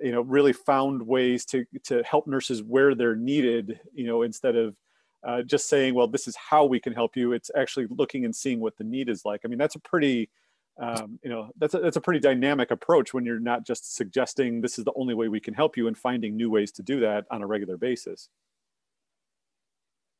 you 0.01 0.12
know 0.12 0.22
really 0.22 0.53
found 0.53 1.01
ways 1.01 1.46
to 1.46 1.65
to 1.84 2.03
help 2.03 2.27
nurses 2.27 2.63
where 2.63 2.96
they're 2.96 3.15
needed. 3.15 3.79
You 3.94 4.08
know, 4.08 4.22
instead 4.22 4.56
of 4.56 4.75
uh, 5.24 5.41
just 5.41 5.68
saying, 5.68 5.94
well, 5.94 6.08
this 6.08 6.27
is 6.27 6.36
how 6.36 6.65
we 6.65 6.79
can 6.79 6.94
help 6.94 7.15
you. 7.15 7.34
It's 7.34 7.51
actually 7.56 7.88
looking 7.89 8.25
and 8.25 8.36
seeing 8.36 8.60
what 8.60 8.77
the 8.77 8.84
need 8.84 9.10
is 9.10 9.25
like. 9.25 9.41
I 9.44 9.48
mean, 9.48 9.60
that's 9.60 9.75
a 9.75 9.79
pretty, 9.79 10.29
um, 10.82 11.20
you 11.24 11.29
know, 11.29 11.50
that's 11.58 11.74
a, 11.74 11.79
that's 11.79 11.98
a 11.98 12.01
pretty 12.01 12.20
dynamic 12.20 12.72
approach 12.72 13.13
when 13.13 13.25
you're 13.25 13.39
not 13.39 13.65
just 13.65 13.96
suggesting 13.96 14.62
this 14.62 14.79
is 14.79 14.86
the 14.86 14.94
only 14.96 15.13
way 15.13 15.27
we 15.27 15.39
can 15.39 15.53
help 15.53 15.75
you 15.75 15.88
and 15.88 15.98
finding 15.98 16.38
new 16.38 16.50
ways 16.50 16.72
to 16.74 16.84
do 16.84 17.01
that 17.01 17.25
on 17.32 17.41
a 17.41 17.48
regular 17.48 17.77
basis. 17.77 18.29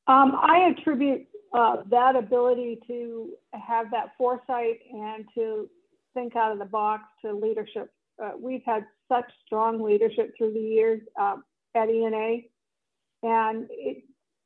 Um, 0.07 0.38
I 0.41 0.74
attribute 0.75 1.27
uh, 1.53 1.77
that 1.89 2.15
ability 2.15 2.79
to 2.88 3.29
have 3.53 3.91
that 3.91 4.12
foresight 4.17 4.79
and 4.91 5.25
to 5.36 5.69
think 6.13 6.36
out 6.36 6.51
of 6.51 6.59
the 6.59 6.65
box 6.65 7.03
to 7.24 7.33
leadership. 7.33 7.91
Uh, 8.21 8.31
we've 8.39 8.63
had 8.65 8.85
such 9.07 9.25
strong 9.45 9.81
leadership 9.81 10.33
through 10.38 10.53
the 10.53 10.59
years 10.59 11.01
uh, 11.19 11.38
at 11.75 11.89
ENA, 11.89 12.39
and 13.23 13.67
it, 13.69 14.03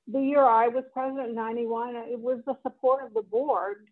the 0.08 0.20
year 0.20 0.44
I 0.44 0.68
was 0.68 0.84
president 0.94 1.30
in 1.30 1.36
91, 1.36 1.96
it 1.96 2.20
was 2.20 2.40
the 2.46 2.56
support 2.62 3.06
of 3.06 3.14
the 3.14 3.22
board 3.22 3.88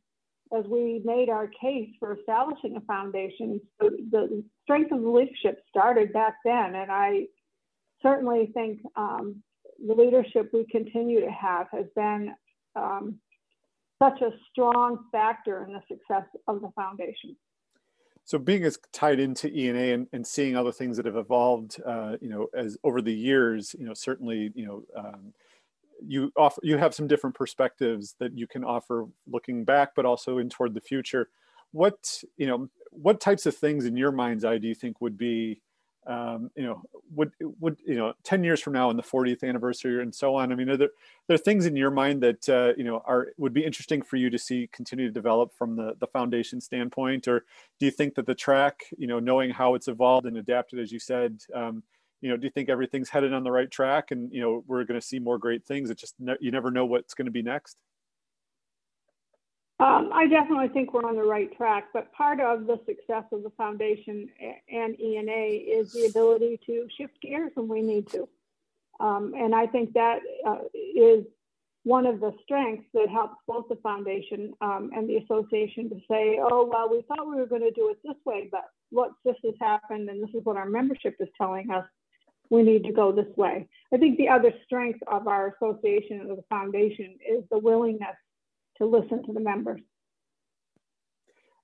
as 0.54 0.66
we 0.66 1.02
made 1.06 1.30
our 1.30 1.48
case 1.48 1.90
for 2.00 2.14
establishing 2.14 2.76
a 2.76 2.82
foundation. 2.82 3.62
So 3.82 3.90
the 4.12 4.44
strength 4.64 4.92
of 4.92 5.02
the 5.02 5.10
leadership 5.10 5.64
started 5.70 6.12
back 6.12 6.36
then, 6.44 6.76
and 6.76 6.92
I 6.92 7.28
certainly 8.02 8.52
think 8.54 8.82
um, 8.96 9.42
the 9.86 9.94
leadership 9.94 10.50
we 10.54 10.66
continue 10.70 11.22
to 11.22 11.32
have 11.32 11.68
has 11.72 11.86
been 11.96 12.34
um, 12.76 13.20
such 14.02 14.22
a 14.22 14.32
strong 14.52 15.06
factor 15.12 15.64
in 15.64 15.74
the 15.74 15.82
success 15.88 16.26
of 16.48 16.62
the 16.62 16.72
foundation. 16.76 17.36
So 18.24 18.38
being 18.38 18.64
as 18.64 18.78
tied 18.94 19.20
into 19.20 19.52
ENA 19.52 19.94
and, 19.94 20.08
and 20.14 20.26
seeing 20.26 20.56
other 20.56 20.72
things 20.72 20.98
that 20.98 21.06
have 21.06 21.16
evolved, 21.18 21.82
uh, 21.86 22.18
you 22.22 22.30
know, 22.30 22.48
as 22.56 22.78
over 22.84 23.02
the 23.02 23.14
years, 23.14 23.76
you 23.78 23.86
know, 23.86 23.94
certainly, 23.94 24.52
you 24.56 24.66
know, 24.66 24.84
um, 24.96 25.34
you 26.06 26.32
offer 26.36 26.60
you 26.64 26.78
have 26.78 26.96
some 26.96 27.08
different 27.08 27.36
perspectives 27.36 28.16
that 28.20 28.38
you 28.38 28.48
can 28.48 28.64
offer 28.64 29.06
looking 29.28 29.64
back, 29.64 29.90
but 29.96 30.06
also 30.06 30.38
in 30.38 30.50
toward 30.50 30.74
the 30.74 30.82
future. 30.82 31.30
What 31.72 32.24
you 32.38 32.48
know, 32.48 32.70
what 32.92 33.20
types 33.20 33.46
of 33.46 33.56
things 33.56 33.86
in 33.86 33.98
your 33.98 34.12
mind's 34.12 34.46
eye 34.46 34.58
do 34.58 34.68
you 34.68 34.76
think 34.76 35.02
would 35.02 35.18
be 35.18 35.62
um, 36.08 36.50
you 36.56 36.64
know, 36.64 36.82
would 37.16 37.32
would 37.60 37.78
you 37.86 37.96
know, 37.96 38.14
ten 38.24 38.44
years 38.44 38.60
from 38.60 38.74
now, 38.74 38.90
and 38.90 38.98
the 38.98 39.04
40th 39.04 39.44
anniversary, 39.44 40.02
and 40.02 40.14
so 40.14 40.36
on. 40.36 40.52
I 40.52 40.56
mean, 40.56 40.70
are 40.70 40.78
there 40.78 40.90
there 41.28 41.36
are 41.36 41.38
things 41.38 41.66
in 41.66 41.76
your 41.76 41.92
mind 41.92 42.22
that 42.24 42.50
uh, 42.50 42.74
you 42.78 42.84
know 42.84 43.04
are 43.06 43.28
would 43.38 43.54
be 43.54 43.64
interesting 43.64 44.02
for 44.02 44.16
you 44.16 44.30
to 44.30 44.40
see 44.40 44.70
continue 44.72 45.08
to 45.08 45.14
develop 45.14 45.54
from 45.54 45.76
the 45.76 45.96
the 46.00 46.08
foundation 46.08 46.60
standpoint, 46.60 47.28
or 47.28 47.46
do 47.80 47.86
you 47.86 47.92
think 47.92 48.16
that 48.16 48.26
the 48.26 48.36
track, 48.36 48.82
you 48.98 49.08
know, 49.08 49.20
knowing 49.20 49.52
how 49.52 49.76
it's 49.76 49.88
evolved 49.88 50.26
and 50.26 50.38
adapted, 50.38 50.80
as 50.80 50.92
you 50.92 51.00
said, 51.00 51.40
um, 51.54 51.84
you 52.22 52.30
know, 52.30 52.38
do 52.38 52.46
you 52.46 52.52
think 52.52 52.70
everything's 52.70 53.10
headed 53.10 53.34
on 53.34 53.44
the 53.44 53.52
right 53.52 53.70
track, 53.70 54.12
and 54.12 54.32
you 54.32 54.42
know, 54.42 54.64
we're 54.68 54.84
going 54.86 55.00
to 55.00 55.06
see 55.06 55.20
more 55.20 55.38
great 55.38 55.66
things? 55.66 55.90
It 55.90 55.98
just 55.98 56.16
ne- 56.20 56.38
you 56.40 56.52
never 56.52 56.72
know 56.72 56.86
what's 56.86 57.14
going 57.14 57.26
to 57.26 57.32
be 57.32 57.42
next. 57.44 57.78
Um, 59.82 60.12
I 60.14 60.28
definitely 60.28 60.68
think 60.68 60.94
we're 60.94 61.10
on 61.10 61.16
the 61.16 61.24
right 61.24 61.52
track, 61.58 61.86
but 61.92 62.14
part 62.14 62.40
of 62.40 62.68
the 62.68 62.80
success 62.86 63.24
of 63.32 63.42
the 63.42 63.50
foundation 63.58 64.30
and 64.72 64.96
ENA 65.02 65.48
is 65.80 65.92
the 65.92 66.06
ability 66.06 66.60
to 66.68 66.88
shift 66.96 67.20
gears 67.20 67.52
when 67.56 67.68
we 67.68 67.82
need 67.82 68.08
to. 68.12 68.30
Um, 69.00 69.34
and 69.36 69.56
I 69.56 69.66
think 69.66 69.94
that 69.94 70.20
uh, 70.48 70.60
is 70.96 71.26
one 71.82 72.06
of 72.06 72.20
the 72.20 72.32
strengths 72.44 72.86
that 72.94 73.10
helps 73.10 73.38
both 73.48 73.70
the 73.70 73.76
foundation 73.78 74.54
um, 74.62 74.92
and 74.96 75.10
the 75.10 75.18
association 75.18 75.90
to 75.90 75.96
say, 76.08 76.38
oh, 76.40 76.70
well, 76.72 76.88
we 76.88 77.02
thought 77.08 77.28
we 77.28 77.38
were 77.38 77.48
going 77.48 77.64
to 77.64 77.72
do 77.72 77.90
it 77.90 77.98
this 78.04 78.18
way, 78.24 78.50
but 78.52 78.66
what 78.92 79.14
this 79.26 79.38
has 79.44 79.56
happened 79.60 80.10
and 80.10 80.22
this 80.22 80.30
is 80.36 80.46
what 80.46 80.58
our 80.58 80.70
membership 80.70 81.16
is 81.20 81.30
telling 81.40 81.72
us, 81.72 81.86
we 82.52 82.62
need 82.62 82.84
to 82.84 82.94
go 82.94 83.12
this 83.12 83.36
way. 83.36 83.68
I 83.92 83.98
think 83.98 84.20
the 84.20 84.30
other 84.30 84.54
strength 84.64 85.00
of 85.08 85.28
our 85.28 85.56
association 85.56 86.20
and 86.20 86.30
the 86.30 86.44
foundation 86.50 87.16
is 87.28 87.44
the 87.50 87.58
willingness 87.58 88.16
to 88.82 88.88
listen 88.88 89.24
to 89.24 89.32
the 89.32 89.40
members. 89.40 89.80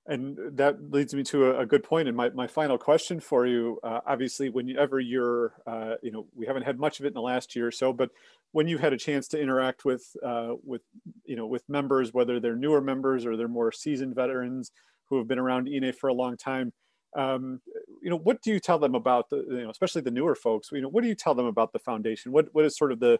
And 0.06 0.38
that 0.56 0.90
leads 0.90 1.12
me 1.12 1.22
to 1.24 1.58
a, 1.58 1.66
good 1.66 1.82
point. 1.82 2.08
And 2.08 2.16
my, 2.16 2.30
my 2.30 2.46
final 2.46 2.78
question 2.78 3.20
for 3.20 3.44
you, 3.44 3.78
uh, 3.82 4.00
obviously, 4.06 4.48
whenever 4.48 4.98
you're, 4.98 5.52
uh, 5.66 5.96
you 6.02 6.10
know, 6.10 6.26
we 6.34 6.46
haven't 6.46 6.62
had 6.62 6.78
much 6.78 6.98
of 6.98 7.04
it 7.04 7.08
in 7.08 7.14
the 7.14 7.20
last 7.20 7.54
year 7.54 7.66
or 7.66 7.70
so, 7.70 7.92
but 7.92 8.10
when 8.52 8.66
you've 8.66 8.80
had 8.80 8.94
a 8.94 8.96
chance 8.96 9.28
to 9.28 9.40
interact 9.40 9.84
with, 9.84 10.16
uh, 10.24 10.54
with, 10.64 10.80
you 11.26 11.36
know, 11.36 11.46
with 11.46 11.68
members, 11.68 12.14
whether 12.14 12.40
they're 12.40 12.56
newer 12.56 12.80
members 12.80 13.26
or 13.26 13.36
they're 13.36 13.48
more 13.48 13.70
seasoned 13.70 14.14
veterans 14.14 14.70
who 15.10 15.18
have 15.18 15.28
been 15.28 15.38
around 15.38 15.68
ENA 15.68 15.92
for 15.92 16.08
a 16.08 16.14
long 16.14 16.38
time, 16.38 16.72
um, 17.14 17.60
you 18.02 18.08
know, 18.08 18.16
what 18.16 18.40
do 18.40 18.50
you 18.50 18.60
tell 18.60 18.78
them 18.78 18.94
about 18.94 19.28
the, 19.28 19.36
you 19.36 19.64
know, 19.64 19.70
especially 19.70 20.00
the 20.00 20.10
newer 20.10 20.34
folks? 20.34 20.70
You 20.72 20.80
know, 20.80 20.88
what 20.88 21.02
do 21.02 21.08
you 21.08 21.14
tell 21.14 21.34
them 21.34 21.46
about 21.46 21.74
the 21.74 21.78
foundation? 21.80 22.32
What, 22.32 22.48
what 22.52 22.64
is 22.64 22.78
sort 22.78 22.92
of 22.92 23.00
the, 23.00 23.18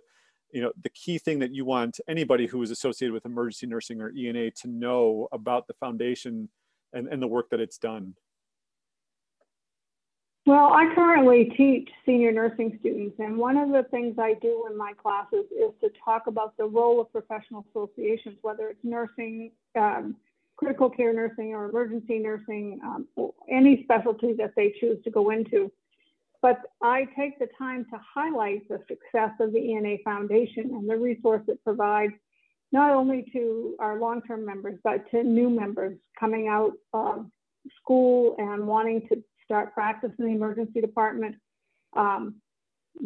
you 0.53 0.61
know 0.63 0.73
the 0.83 0.91
key 0.91 1.19
thing 1.19 1.39
that 1.41 1.55
you 1.55 1.65
want 1.65 2.01
anybody 2.09 2.47
who 2.47 2.63
is 2.63 2.71
associated 2.71 3.13
with 3.13 3.27
emergency 3.27 3.67
nursing 3.67 4.01
or 4.01 4.11
ena 4.17 4.51
to 4.51 4.69
know 4.69 5.29
about 5.33 5.67
the 5.67 5.75
foundation 5.75 6.49
and, 6.93 7.09
and 7.09 7.21
the 7.21 7.27
work 7.27 7.51
that 7.51 7.61
it's 7.61 7.79
done? 7.79 8.15
Well 10.47 10.73
i 10.73 10.91
currently 10.95 11.53
teach 11.57 11.91
senior 12.07 12.33
nursing 12.33 12.79
students 12.81 13.17
and 13.19 13.37
one 13.37 13.57
of 13.57 13.71
the 13.71 13.85
things 13.91 14.17
i 14.19 14.35
do 14.41 14.65
in 14.71 14.77
my 14.77 14.93
classes 14.95 15.45
is 15.51 15.73
to 15.83 15.91
talk 16.03 16.27
about 16.27 16.57
the 16.57 16.65
role 16.65 17.01
of 17.01 17.13
professional 17.13 17.67
associations 17.71 18.37
whether 18.43 18.69
it's 18.69 18.83
nursing 18.83 19.51
um, 19.79 20.17
critical 20.57 20.89
care 20.89 21.13
nursing 21.13 21.55
or 21.55 21.69
emergency 21.69 22.19
nursing 22.19 22.81
um, 22.83 23.07
any 23.51 23.83
specialty 23.85 24.33
that 24.33 24.55
they 24.57 24.75
choose 24.81 25.03
to 25.05 25.11
go 25.11 25.31
into 25.31 25.71
but 26.41 26.61
I 26.83 27.07
take 27.17 27.39
the 27.39 27.49
time 27.59 27.85
to 27.91 27.99
highlight 28.15 28.69
the 28.69 28.79
success 28.89 29.33
of 29.41 29.53
the 29.53 29.73
ENA 29.73 29.99
Foundation 30.05 30.71
and 30.75 30.89
the 30.89 30.97
resource 30.97 31.43
it 31.49 31.63
provides 31.65 32.13
not 32.71 32.93
only 32.93 33.25
to 33.33 33.75
our 33.81 33.99
long-term 33.99 34.45
members, 34.45 34.79
but 34.85 35.11
to 35.11 35.25
new 35.25 35.49
members 35.49 35.97
coming 36.19 36.49
out 36.49 36.73
of 36.93 37.27
school 37.81 38.37
and 38.39 38.67
wanting 38.67 39.07
to 39.09 39.23
start 39.45 39.73
practice 39.73 40.11
in 40.19 40.27
the 40.27 40.33
emergency 40.33 40.81
department, 40.81 41.37
um, 41.97 42.37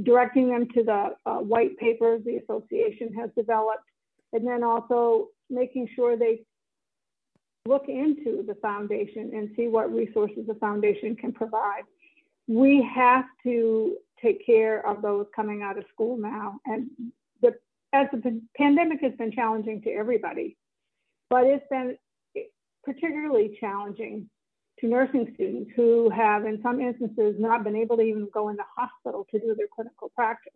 directing 0.02 0.48
them 0.50 0.66
to 0.74 0.82
the 0.82 1.10
uh, 1.24 1.36
white 1.36 1.76
papers 1.78 2.22
the 2.24 2.36
association 2.36 3.14
has 3.14 3.30
developed, 3.36 3.84
and 4.32 4.46
then 4.46 4.64
also 4.64 5.28
making 5.48 5.88
sure 5.94 6.16
they 6.16 6.40
look 7.66 7.84
into 7.88 8.44
the 8.46 8.56
foundation 8.60 9.30
and 9.34 9.50
see 9.56 9.68
what 9.68 9.92
resources 9.92 10.44
the 10.48 10.54
foundation 10.54 11.14
can 11.14 11.32
provide 11.32 11.84
we 12.52 12.86
have 12.94 13.24
to 13.44 13.96
take 14.20 14.44
care 14.44 14.86
of 14.86 15.02
those 15.02 15.26
coming 15.34 15.62
out 15.62 15.78
of 15.78 15.84
school 15.92 16.16
now. 16.18 16.60
And 16.66 16.90
the, 17.40 17.54
as 17.92 18.06
the 18.12 18.40
pandemic 18.56 19.00
has 19.00 19.12
been 19.18 19.32
challenging 19.32 19.80
to 19.82 19.90
everybody, 19.90 20.56
but 21.30 21.44
it's 21.44 21.64
been 21.70 21.96
particularly 22.84 23.56
challenging 23.58 24.28
to 24.80 24.86
nursing 24.86 25.30
students 25.34 25.70
who 25.76 26.10
have, 26.10 26.44
in 26.44 26.60
some 26.62 26.80
instances, 26.80 27.36
not 27.38 27.64
been 27.64 27.76
able 27.76 27.96
to 27.96 28.02
even 28.02 28.28
go 28.34 28.48
in 28.48 28.56
the 28.56 28.64
hospital 28.76 29.26
to 29.30 29.38
do 29.38 29.54
their 29.54 29.68
clinical 29.74 30.10
practice. 30.14 30.52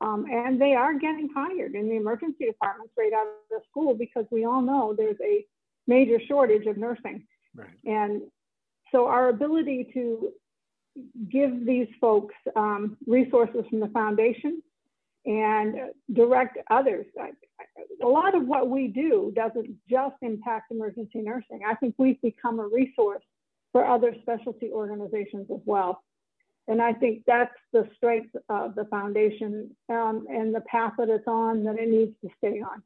Um, 0.00 0.26
and 0.30 0.60
they 0.60 0.74
are 0.74 0.92
getting 0.92 1.30
hired 1.34 1.74
in 1.74 1.88
the 1.88 1.96
emergency 1.96 2.46
departments 2.46 2.92
right 2.98 3.12
out 3.12 3.26
of 3.26 3.34
the 3.50 3.60
school 3.70 3.94
because 3.94 4.26
we 4.30 4.44
all 4.44 4.60
know 4.60 4.94
there's 4.94 5.16
a 5.24 5.46
major 5.86 6.20
shortage 6.28 6.66
of 6.66 6.76
nursing. 6.76 7.24
Right. 7.54 7.68
And 7.84 8.22
so 8.92 9.06
our 9.06 9.28
ability 9.28 9.90
to 9.94 10.30
give 11.30 11.66
these 11.66 11.88
folks 12.00 12.34
um, 12.56 12.96
resources 13.06 13.64
from 13.68 13.80
the 13.80 13.88
foundation 13.88 14.62
and 15.26 15.76
direct 16.12 16.58
others. 16.70 17.06
A 18.02 18.06
lot 18.06 18.34
of 18.34 18.46
what 18.46 18.68
we 18.68 18.88
do 18.88 19.32
doesn't 19.34 19.76
just 19.88 20.16
impact 20.22 20.70
emergency 20.70 21.20
nursing. 21.20 21.60
I 21.66 21.74
think 21.74 21.94
we've 21.98 22.20
become 22.20 22.60
a 22.60 22.66
resource 22.66 23.22
for 23.72 23.84
other 23.86 24.14
specialty 24.22 24.70
organizations 24.70 25.46
as 25.52 25.60
well. 25.64 26.02
And 26.68 26.80
I 26.80 26.92
think 26.92 27.24
that's 27.26 27.54
the 27.72 27.88
strength 27.96 28.34
of 28.48 28.74
the 28.74 28.84
foundation 28.86 29.70
um, 29.88 30.26
and 30.30 30.54
the 30.54 30.62
path 30.62 30.92
that 30.98 31.08
it's 31.08 31.26
on 31.26 31.64
that 31.64 31.78
it 31.78 31.88
needs 31.88 32.14
to 32.22 32.30
stay 32.38 32.60
on. 32.60 32.82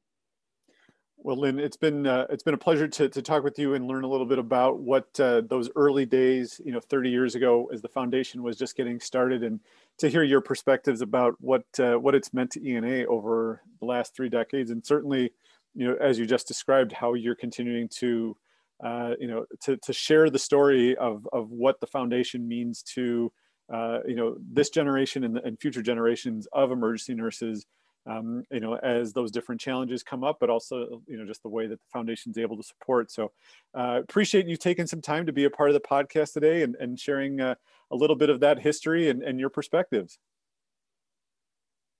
Well, 1.21 1.37
Lynn, 1.37 1.59
it's 1.59 1.77
been 1.77 2.07
uh, 2.07 2.27
it's 2.31 2.45
been 2.45 2.55
a 2.55 2.59
pleasure 2.59 2.87
to, 2.87 3.09
to 3.09 3.23
talk 3.23 3.43
with 3.43 3.59
you 3.59 3.75
and 3.75 3.89
learn 3.89 4.05
a 4.05 4.09
little 4.09 4.25
bit 4.25 4.39
about 4.39 4.79
what 4.79 5.09
uh, 5.19 5.43
those 5.43 5.69
early 5.75 6.07
days, 6.07 6.61
you 6.65 6.71
know, 6.73 6.81
30 6.81 7.11
years 7.11 7.35
ago, 7.35 7.69
as 7.73 7.83
the 7.83 7.89
foundation 7.89 8.43
was 8.43 8.57
just 8.57 8.77
getting 8.77 9.01
started, 9.01 9.43
and 9.43 9.59
to 9.99 10.09
hear 10.09 10.23
your 10.23 10.41
perspectives 10.41 11.01
about 11.01 11.35
what 11.41 11.65
uh, 11.81 11.95
what 11.95 12.15
it's 12.15 12.33
meant 12.33 12.53
to 12.53 12.67
ENA 12.67 13.05
over 13.07 13.63
the 13.81 13.87
last 13.87 14.15
three 14.15 14.29
decades, 14.29 14.71
and 14.71 14.87
certainly, 14.87 15.33
you 15.75 15.89
know, 15.89 15.97
as 16.01 16.21
you 16.21 16.25
just 16.25 16.47
described, 16.47 16.93
how 16.93 17.15
you're 17.15 17.35
continuing 17.35 17.89
to, 17.89 18.37
uh, 18.85 19.15
you 19.19 19.27
know, 19.27 19.45
to 19.63 19.77
to 19.79 19.93
share 19.93 20.31
the 20.31 20.39
story 20.39 20.97
of 20.97 21.29
of 21.33 21.51
what 21.51 21.81
the 21.81 21.87
foundation 21.89 22.47
means 22.47 22.81
to, 22.83 23.33
uh, 23.73 23.99
you 24.07 24.15
know, 24.15 24.37
this 24.53 24.71
generation 24.71 25.25
and, 25.25 25.39
and 25.39 25.61
future 25.61 25.83
generations 25.83 26.47
of 26.53 26.71
emergency 26.71 27.15
nurses 27.15 27.67
um, 28.09 28.45
you 28.51 28.61
know, 28.61 28.77
as 28.77 29.13
those 29.13 29.31
different 29.31 29.61
challenges 29.61 30.03
come 30.03 30.25
up, 30.25 30.39
but 30.41 30.49
also, 30.49 31.03
you 31.07 31.19
know, 31.19 31.27
just 31.27 31.43
the 31.43 31.49
way 31.49 31.67
that 31.67 31.79
the 31.79 31.87
foundation 31.93 32.31
is 32.31 32.39
able 32.39 32.57
to 32.57 32.63
support. 32.63 33.11
So 33.11 33.33
uh, 33.75 34.01
appreciate 34.03 34.47
you 34.47 34.57
taking 34.57 34.87
some 34.87 35.03
time 35.03 35.27
to 35.27 35.33
be 35.33 35.45
a 35.45 35.51
part 35.51 35.69
of 35.69 35.75
the 35.75 35.81
podcast 35.81 36.33
today 36.33 36.63
and, 36.63 36.75
and 36.77 36.99
sharing 36.99 37.41
uh, 37.41 37.55
a 37.91 37.97
little 37.97 38.17
bit 38.17 38.31
of 38.31 38.41
that 38.41 38.61
history 38.61 39.11
and, 39.11 39.23
and 39.23 39.39
your 39.39 39.51
perspectives. 39.51 40.19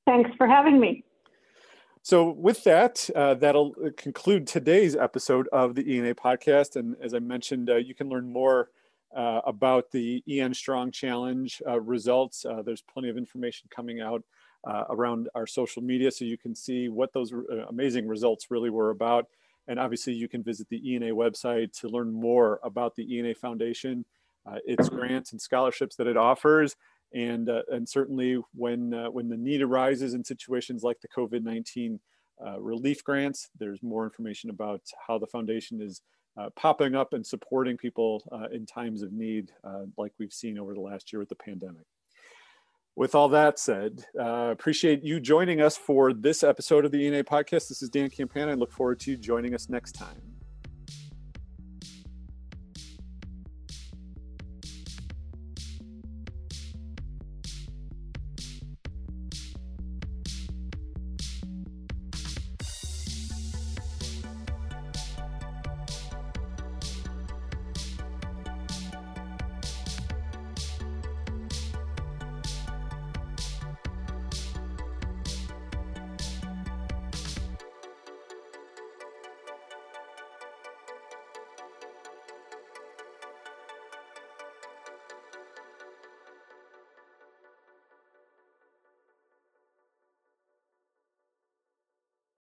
Thanks 0.07 0.31
for 0.39 0.47
having 0.47 0.81
me. 0.81 1.05
So, 2.03 2.31
with 2.31 2.65
that, 2.65 3.11
uh, 3.15 3.35
that'll 3.35 3.75
conclude 3.99 4.47
today's 4.47 4.97
episode 4.97 5.47
of 5.49 5.75
the 5.75 5.95
ENA 5.95 6.15
podcast. 6.15 6.77
And 6.77 6.97
as 7.03 7.13
I 7.13 7.19
mentioned, 7.19 7.69
uh, 7.69 7.77
you 7.77 7.95
can 7.95 8.09
learn 8.09 8.33
more 8.33 8.71
uh, 9.15 9.41
about 9.45 9.91
the 9.91 10.23
EN 10.27 10.55
Strong 10.55 10.93
Challenge 10.93 11.61
uh, 11.67 11.81
results. 11.81 12.47
Uh, 12.47 12.63
there's 12.63 12.83
plenty 12.83 13.11
of 13.11 13.19
information 13.19 13.69
coming 13.71 14.01
out 14.01 14.23
uh, 14.67 14.85
around 14.91 15.29
our 15.35 15.47
social 15.47 15.83
media 15.83 16.11
so 16.11 16.25
you 16.25 16.39
can 16.39 16.55
see 16.55 16.89
what 16.89 17.13
those 17.13 17.33
amazing 17.69 18.09
results 18.09 18.51
really 18.51 18.71
were 18.71 18.91
about. 18.91 19.27
And 19.67 19.79
obviously, 19.79 20.15
you 20.15 20.29
can 20.29 20.43
visit 20.43 20.69
the 20.71 20.95
ENA 20.95 21.15
website 21.15 21.79
to 21.81 21.89
learn 21.89 22.13
more 22.13 22.59
about 22.63 22.97
the 22.97 23.19
ENA 23.19 23.35
Foundation, 23.35 24.05
its 24.65 24.89
grants 24.89 25.33
and 25.33 25.41
scholarships 25.41 25.95
that 25.97 26.07
it 26.07 26.17
offers, 26.17 26.75
and 27.13 27.49
uh, 27.49 27.63
and 27.71 27.89
certainly 27.89 28.39
when 28.55 28.93
uh, 28.93 29.11
when 29.11 29.29
the 29.29 29.37
need 29.37 29.63
arises 29.63 30.15
in 30.15 30.25
situations 30.25 30.83
like 30.83 31.01
the 31.01 31.09
COVID-19 31.09 31.99
uh, 32.45 32.61
relief 32.61 33.03
grants, 33.03 33.49
there's 33.59 33.83
more 33.83 34.05
information 34.05 34.51
about 34.51 34.83
how 35.07 35.19
the 35.19 35.27
foundation 35.27 35.81
is 35.81 36.03
uh, 36.37 36.51
popping 36.55 36.95
up 36.95 37.15
and 37.15 37.27
supporting 37.27 37.77
people 37.77 38.23
uh, 38.31 38.47
in 38.53 38.65
times 38.65 39.03
of 39.03 39.13
need, 39.13 39.51
uh, 39.65 39.83
like 39.97 40.13
we've 40.19 40.33
seen 40.33 40.59
over 40.59 40.75
the 40.75 40.81
last 40.81 41.13
year 41.13 41.19
with 41.19 41.29
the 41.29 41.35
pandemic. 41.35 41.85
With 42.99 43.15
all 43.15 43.29
that 43.29 43.61
said, 43.61 44.07
uh, 44.19 44.51
appreciate 44.51 45.05
you 45.05 45.21
joining 45.21 45.61
us 45.61 45.77
for 45.77 46.13
this 46.13 46.43
episode 46.43 46.85
of 46.85 46.91
the 46.91 47.07
ENA 47.07 47.23
podcast. 47.23 47.69
This 47.69 47.81
is 47.81 47.89
Dan 47.89 48.11
Campana. 48.11 48.51
I 48.51 48.55
look 48.55 48.73
forward 48.73 48.99
to 49.03 49.13
you 49.13 49.17
joining 49.17 49.55
us 49.55 49.69
next 49.69 49.93
time. 49.93 50.28